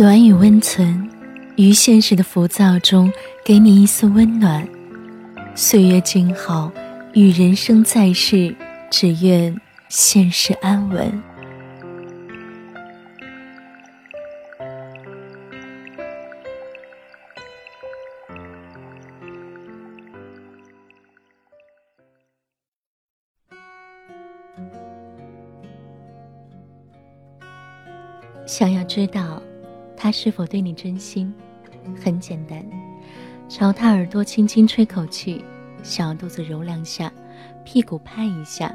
[0.00, 1.10] 暖与温存，
[1.56, 3.12] 于现实的浮躁中
[3.44, 4.64] 给你一丝温暖。
[5.56, 6.70] 岁月静好，
[7.14, 8.54] 与人生在世，
[8.88, 11.20] 只愿现世安稳。
[28.46, 29.42] 想要知道。
[30.00, 31.34] 他是否对你真心？
[32.00, 32.64] 很简单，
[33.48, 35.44] 朝他耳朵轻轻吹口气，
[35.82, 37.12] 小肚子揉两下，
[37.64, 38.72] 屁股拍一下，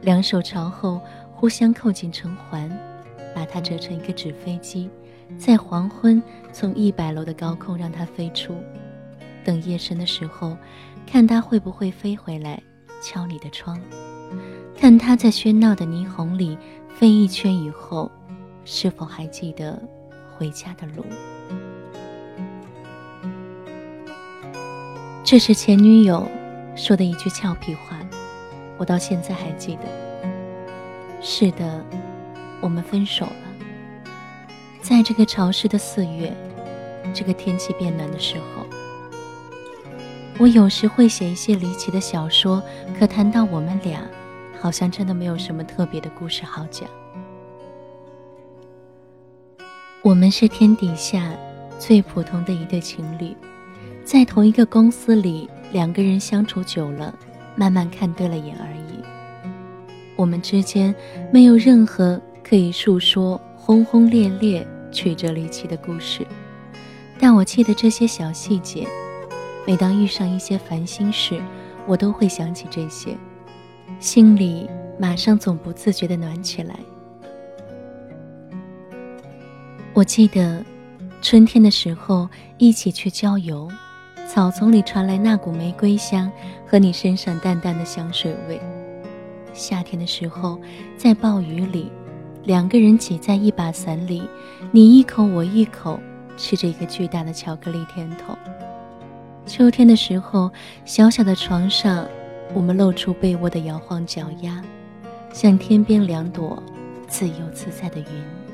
[0.00, 0.98] 两手朝后
[1.30, 2.70] 互相扣紧成环，
[3.34, 4.88] 把它折成一个纸飞机，
[5.36, 6.22] 在黄昏
[6.54, 8.54] 从一百楼的高空让它飞出，
[9.44, 10.56] 等夜深的时候，
[11.06, 12.62] 看它会不会飞回来
[13.02, 13.78] 敲你的窗，
[14.74, 16.56] 看它在喧闹的霓虹里
[16.88, 18.10] 飞一圈以后，
[18.64, 19.78] 是否还记得？
[20.36, 21.04] 回家的路，
[25.24, 26.28] 这是前女友
[26.74, 27.98] 说的一句俏皮话，
[28.76, 29.82] 我到现在还记得。
[31.22, 31.84] 是的，
[32.60, 33.32] 我们分手了。
[34.82, 36.32] 在这个潮湿的四月，
[37.14, 38.66] 这个天气变暖的时候，
[40.38, 42.62] 我有时会写一些离奇的小说，
[42.98, 44.02] 可谈到我们俩，
[44.60, 46.86] 好像真的没有什么特别的故事好讲。
[50.06, 51.34] 我们是天底下
[51.80, 53.36] 最普通的一对情侣，
[54.04, 57.12] 在同一个公司里，两个人相处久了，
[57.56, 59.02] 慢慢看对了眼而已。
[60.14, 60.94] 我们之间
[61.32, 66.24] 没有任何可以诉说轰轰烈烈、曲折离奇的故事，
[67.18, 68.86] 但我记得这些小细节。
[69.66, 71.42] 每当遇上一些烦心事，
[71.84, 73.16] 我都会想起这些，
[73.98, 76.78] 心里马上总不自觉地暖起来。
[79.96, 80.62] 我记得，
[81.22, 83.66] 春天的时候一起去郊游，
[84.28, 86.30] 草丛里传来那股玫瑰香
[86.66, 88.60] 和你身上淡淡的香水味。
[89.54, 90.60] 夏天的时候，
[90.98, 91.90] 在暴雨里，
[92.44, 94.22] 两个人挤在一把伞里，
[94.70, 95.98] 你一口我一口，
[96.36, 98.36] 吃着一个巨大的巧克力甜筒。
[99.46, 100.52] 秋天的时候，
[100.84, 102.06] 小小的床上，
[102.52, 104.62] 我们露出被窝的摇晃脚丫，
[105.32, 106.62] 像天边两朵
[107.08, 108.45] 自由自在的云。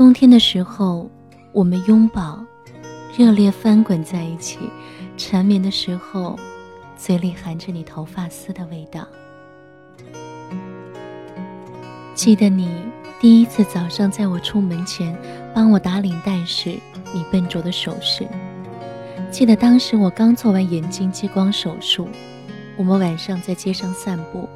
[0.00, 1.10] 冬天的时候，
[1.52, 2.42] 我们拥抱，
[3.14, 4.56] 热烈翻滚在一起；
[5.18, 6.38] 缠绵的时候，
[6.96, 9.06] 嘴里含着你头发丝的味道。
[12.14, 12.70] 记得你
[13.20, 15.14] 第一次早上在我出门前
[15.54, 16.78] 帮我打领带时，
[17.12, 18.26] 你笨拙的手势。
[19.30, 22.08] 记得当时我刚做完眼睛激光手术，
[22.78, 24.48] 我们晚上在街上散步，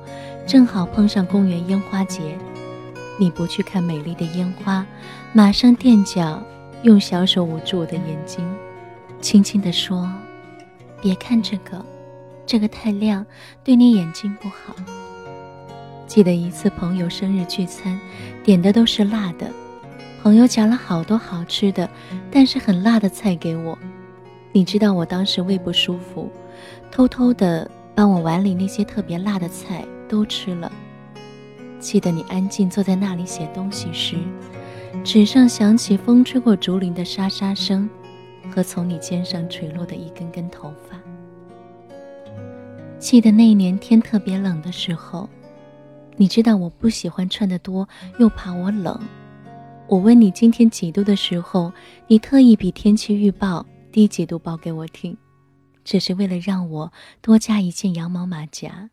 [0.47, 2.35] 正好碰上公园烟花节。
[3.19, 4.85] 你不去看美丽的烟花，
[5.33, 6.43] 马上垫脚，
[6.83, 8.45] 用小手捂住我的眼睛，
[9.21, 10.11] 轻轻地说
[11.01, 11.85] ：“别看这个，
[12.45, 13.25] 这个太亮，
[13.63, 14.75] 对你眼睛不好。”
[16.07, 17.99] 记得一次朋友生日聚餐，
[18.43, 19.49] 点的都是辣的，
[20.23, 21.89] 朋友夹了好多好吃的，
[22.31, 23.79] 但是很辣的菜给我。
[24.53, 26.31] 你知道我当时胃不舒服，
[26.91, 30.71] 偷偷的把我碗里那些特别辣的菜都吃了。
[31.85, 34.17] 记得你安静坐在那里写东西时，
[35.05, 37.87] 纸上响起风吹过竹林的沙沙声，
[38.51, 40.99] 和从你肩上垂落的一根根头发。
[42.99, 45.29] 记得那一年天特别冷的时候，
[46.17, 47.87] 你知道我不喜欢穿的多，
[48.19, 48.99] 又怕我冷。
[49.87, 51.71] 我问你今天几度的时候，
[52.07, 55.15] 你特意比天气预报低几度报给我听，
[55.85, 56.91] 只是为了让我
[57.21, 58.89] 多加一件羊毛马甲。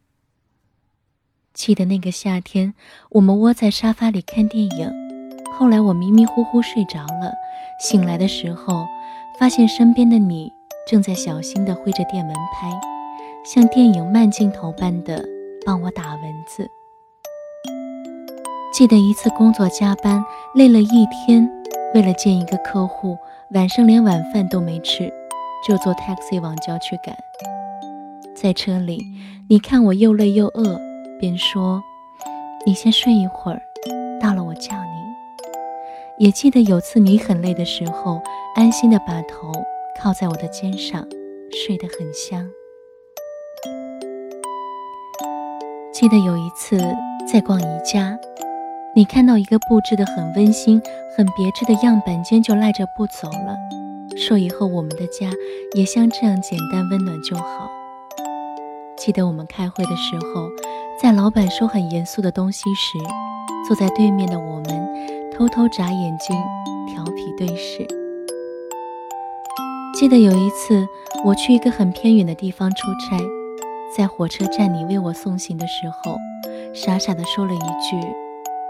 [1.54, 2.74] 记得那个夏天，
[3.10, 4.92] 我们窝在沙发里看电影。
[5.54, 7.34] 后来我迷迷糊糊睡着了，
[7.80, 8.86] 醒来的时候，
[9.38, 10.52] 发现身边的你
[10.88, 12.72] 正在小心地挥着电蚊拍，
[13.44, 15.24] 像电影慢镜头般的
[15.66, 16.66] 帮我打蚊子。
[18.74, 20.24] 记得一次工作加班，
[20.56, 21.48] 累了一天，
[21.94, 23.18] 为了见一个客户，
[23.54, 25.12] 晚上连晚饭都没吃，
[25.68, 27.14] 就坐 taxi 往郊区赶。
[28.34, 29.06] 在车里，
[29.50, 30.80] 你看我又累又饿。
[31.22, 31.80] 便说
[32.66, 33.62] ：“你先睡一会儿，
[34.20, 34.92] 到了我叫你。”
[36.18, 38.20] 也记得有次你很累的时候，
[38.56, 39.52] 安心的把头
[40.00, 41.08] 靠在我的肩上，
[41.52, 42.50] 睡得很香。
[45.94, 46.80] 记得有一次
[47.32, 48.18] 在逛宜家，
[48.96, 50.82] 你看到一个布置的很温馨、
[51.16, 53.56] 很别致的样板间，就赖着不走了，
[54.18, 55.30] 说以后我们的家
[55.76, 57.70] 也像这样简单温暖就好。
[58.98, 60.50] 记得我们开会的时候。
[61.02, 63.00] 在老板说很严肃的东西时，
[63.68, 66.38] 坐在对面的我们偷偷眨眼睛，
[66.86, 67.84] 调皮对视。
[69.96, 70.88] 记得有一次，
[71.26, 73.18] 我去一个很偏远的地方出差，
[73.98, 76.16] 在火车站你为我送行的时候，
[76.72, 77.98] 傻傻的说了一句：“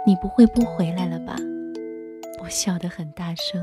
[0.07, 1.35] 你不会不回来了吧？”
[2.41, 3.61] 我笑得很大声。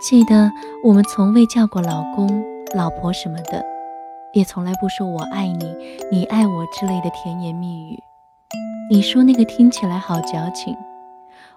[0.00, 0.48] 记得
[0.84, 3.64] 我们从未叫过老公、老婆什么的，
[4.32, 5.74] 也从来不说我爱你、
[6.10, 7.98] 你爱我之类的甜言蜜语。
[8.90, 10.76] 你说那个听起来好矫情，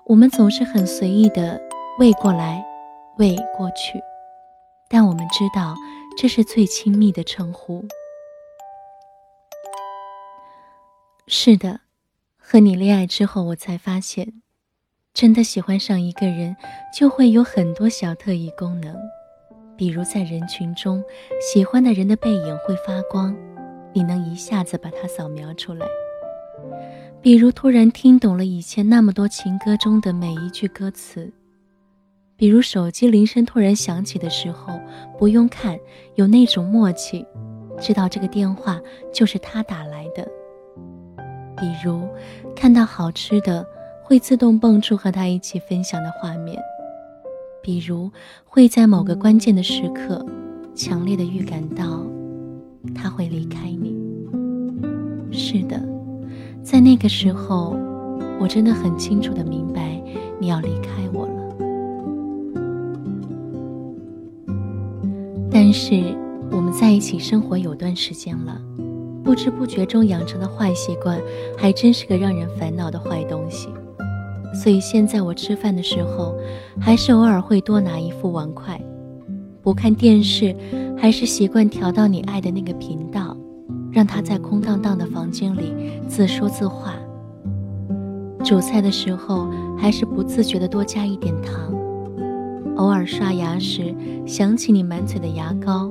[0.06, 1.60] 我们总是很随意的
[2.00, 2.64] 喂过来，
[3.18, 4.02] 喂过去。
[4.90, 5.75] 但我们知道，
[6.18, 7.84] 这是最亲密的称呼。
[11.28, 11.80] 是的，
[12.38, 14.42] 和你恋爱之后，我才发现，
[15.14, 16.56] 真的喜欢上一个人，
[16.96, 18.96] 就会有很多小特异功能。
[19.84, 21.04] 比如在人群中，
[21.42, 23.36] 喜欢的人的背影会发光，
[23.92, 25.86] 你能一下子把它扫描出来。
[27.22, 31.30] 比如突然听懂了以前那么多情歌中的每一句歌词。
[32.38, 34.80] 比如手机铃声突然响起的时候，
[35.20, 35.78] 不用看，
[36.16, 37.28] 有那种默契，
[37.78, 38.80] 知道这个电话
[39.12, 40.26] 就是他打来的。
[41.58, 42.08] 比如
[42.56, 43.68] 看到好吃的，
[44.02, 46.58] 会自动蹦出和他一起分享的画面。
[47.63, 48.12] 比如
[48.44, 50.24] 会在某个关键的时刻，
[50.75, 52.06] 强烈的预感到
[52.94, 53.95] 他会离开你。
[55.31, 55.81] 是的，
[56.62, 57.77] 在那个时候，
[58.38, 59.98] 我真的很清楚的明白
[60.39, 61.33] 你要离开我了。
[65.50, 66.04] 但是
[66.51, 68.62] 我们在一起生活有段时间了，
[69.24, 71.18] 不知不觉中养成的坏习惯，
[71.57, 73.69] 还真是个让人烦恼的坏东西。
[74.54, 76.36] 所以现在我吃饭的时候，
[76.80, 78.78] 还是偶尔会多拿一副碗筷；
[79.62, 80.56] 不看电视，
[80.98, 83.36] 还是习惯调到你爱的那个频道，
[83.92, 85.74] 让他在空荡荡的房间里
[86.08, 86.94] 自说自话。
[88.44, 91.74] 煮菜的时候，还是不自觉地多加一点糖。
[92.76, 93.94] 偶尔刷牙时
[94.26, 95.90] 想起你满嘴的牙膏，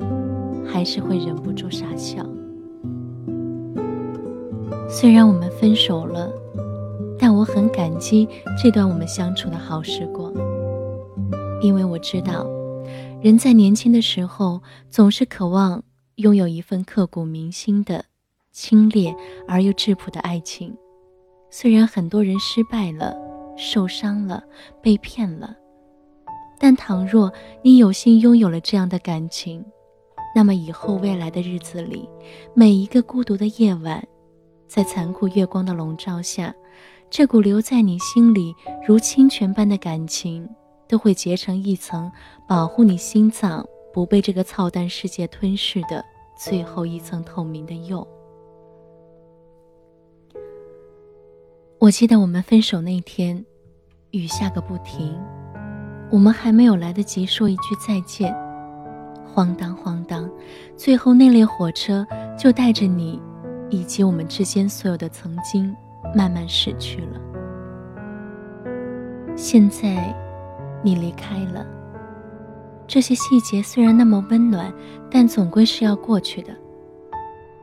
[0.65, 2.23] 还是会忍不住傻笑。
[4.87, 6.31] 虽然我们分手了，
[7.43, 8.25] 我很感激
[8.57, 10.33] 这段我们相处的好时光，
[11.61, 12.47] 因为我知道，
[13.21, 15.83] 人在年轻的时候总是渴望
[16.15, 18.05] 拥有一份刻骨铭心的、
[18.53, 19.13] 清冽
[19.45, 20.73] 而又质朴的爱情。
[21.49, 23.13] 虽然很多人失败了、
[23.57, 24.41] 受伤了、
[24.81, 25.53] 被骗了。
[26.57, 27.29] 但倘若
[27.61, 29.61] 你有幸拥有了这样的感情，
[30.33, 32.07] 那么以后未来的日子里，
[32.53, 34.01] 每一个孤独的夜晚，
[34.65, 36.55] 在残酷月光的笼罩下，
[37.15, 40.49] 这股留在你心里如清泉般的感情，
[40.87, 42.11] 都会结成一层
[42.47, 43.63] 保护你心脏
[43.93, 46.03] 不被这个操蛋世界吞噬的
[46.35, 48.07] 最后一层透明的釉。
[51.77, 53.45] 我记得我们分手那天，
[54.09, 55.15] 雨下个不停。
[56.09, 58.35] 我们还没有来得及说一句再见，
[59.23, 60.27] 晃荡晃荡，
[60.75, 62.03] 最后那列火车
[62.35, 63.21] 就带着你，
[63.69, 65.75] 以及我们之间所有的曾经，
[66.15, 67.19] 慢慢驶去了。
[69.35, 70.15] 现在，
[70.83, 71.65] 你离开了，
[72.87, 74.73] 这些细节虽然那么温暖，
[75.09, 76.53] 但总归是要过去的。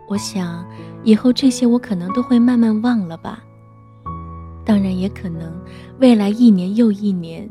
[0.09, 0.65] 我想，
[1.05, 3.43] 以后这些我可能都会慢慢忘了吧。
[4.65, 5.53] 当然，也可能
[6.01, 7.49] 未来一年又一年。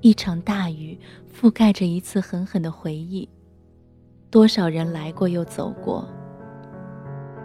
[0.00, 0.98] 一场大雨
[1.32, 3.28] 覆盖着一次狠狠的回忆，
[4.30, 6.04] 多少人来过又走过，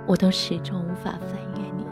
[0.07, 1.85] 我都始终无法翻越你。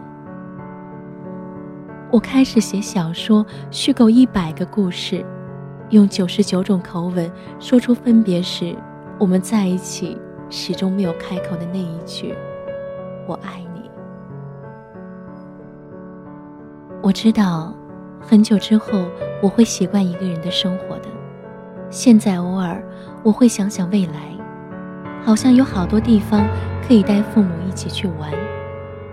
[2.15, 5.25] 我开始写小说，虚构一百个故事，
[5.89, 7.29] 用九十九种口吻
[7.60, 8.74] 说出分别时
[9.19, 10.17] 我们在一起
[10.50, 12.34] 始终没有开口的那一句
[13.27, 13.81] “我爱你”。
[17.03, 17.75] 我知道。
[18.22, 19.07] 很久之后，
[19.41, 21.10] 我会习惯一个人的生活的。
[21.89, 22.81] 现在偶尔，
[23.24, 24.34] 我会想想未来，
[25.22, 26.48] 好像有好多地方
[26.88, 28.31] 可以带父母一起去玩，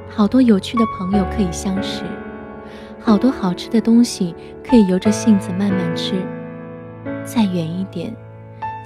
[0.09, 2.05] 好多有趣的朋友可以相识，
[3.05, 6.15] 好多好吃的东西可以由着性子慢慢吃。
[7.25, 8.15] 再远一点，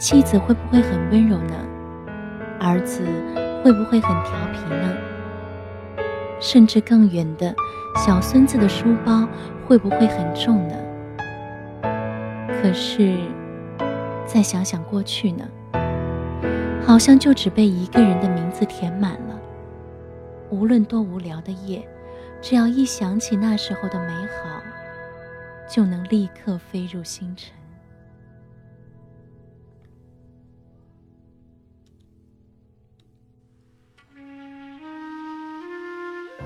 [0.01, 1.55] 妻子会不会很温柔呢？
[2.59, 3.03] 儿子
[3.63, 4.95] 会不会很调皮呢？
[6.41, 7.55] 甚至更远的，
[7.97, 9.27] 小孙子的书包。
[9.69, 10.77] 会不会很重呢？
[12.63, 13.17] 可是，
[14.25, 15.45] 再想想过去呢，
[16.87, 19.41] 好像就只被一个人的名字填满了。
[20.51, 21.85] 无论多无聊的夜，
[22.41, 24.63] 只要一想起那时候的美好，
[25.69, 27.53] 就能立刻飞入星辰。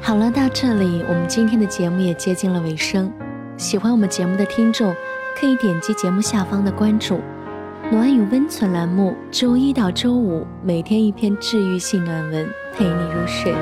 [0.02, 3.12] 好了，到这里，我们今天的节目也接近了尾声。
[3.56, 4.94] 喜欢我们节目的听众，
[5.37, 7.20] 可以点击节目下方的关注
[7.92, 13.54] “暖与温存”栏目，周一到周五每天一篇治愈性暖文，陪你入睡。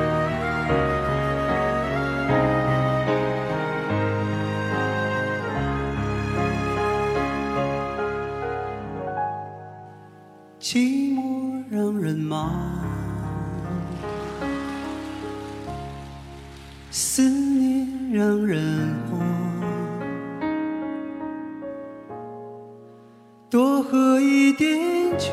[23.51, 24.79] 多喝一点
[25.17, 25.31] 酒，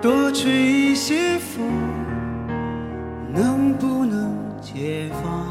[0.00, 1.70] 多吹一些风，
[3.34, 5.46] 能不能解放？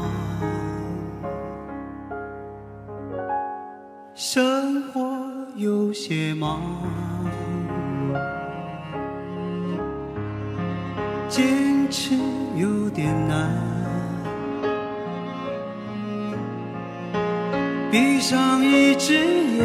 [4.12, 5.00] 生活
[5.54, 6.60] 有些忙。
[11.28, 11.46] 坚
[11.88, 12.16] 持
[12.56, 13.48] 有点难，
[17.88, 19.64] 闭上一只眼，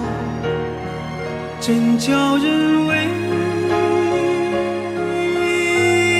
[1.61, 2.95] 真叫人为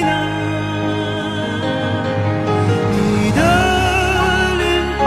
[0.03, 0.09] 难。
[2.91, 3.41] 你的
[4.59, 4.63] 脸
[4.99, 5.01] 庞，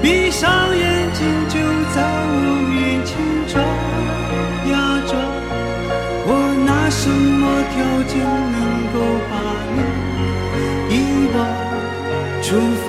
[0.00, 0.82] 闭上眼
[1.12, 1.20] 睛
[1.50, 1.60] 就
[1.94, 2.34] 在我
[2.70, 3.12] 面前
[3.46, 3.54] 转
[4.72, 4.72] 呀
[5.06, 5.12] 转，
[6.26, 6.28] 我
[6.64, 7.76] 拿什么条
[8.08, 8.56] 件能
[8.94, 8.96] 够
[9.28, 9.32] 把
[9.76, 9.78] 你
[10.94, 10.96] 遗
[11.36, 11.36] 忘？
[12.42, 12.46] 除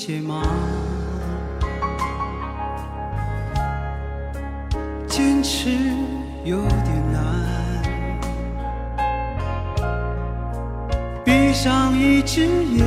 [0.00, 0.40] 些忙，
[5.08, 5.70] 坚持
[6.44, 7.18] 有点难。
[11.24, 12.86] 闭上一只眼，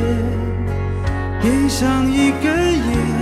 [1.42, 3.21] 点上一根烟，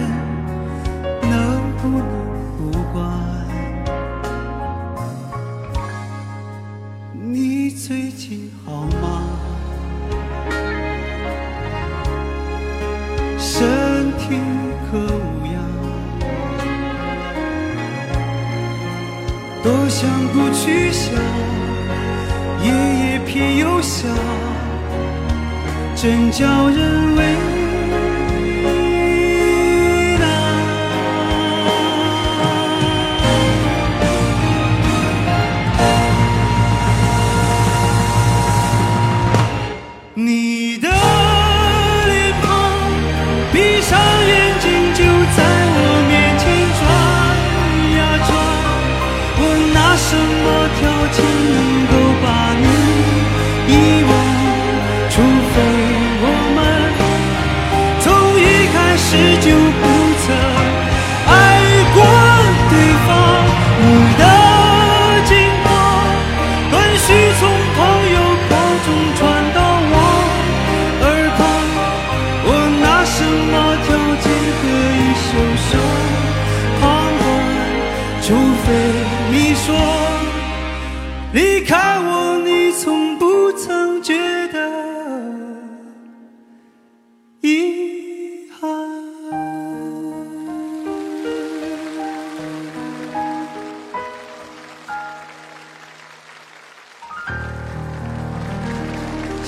[26.02, 27.29] 真叫人为。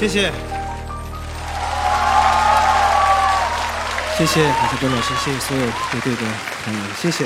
[0.01, 0.31] 谢谢。
[4.17, 6.21] 谢谢海清哥老师谢谢所有乐队的
[6.65, 7.25] 朋友谢谢。